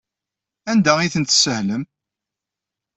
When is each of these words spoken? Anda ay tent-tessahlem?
Anda 0.71 0.93
ay 0.99 1.11
tent-tessahlem? 1.13 1.83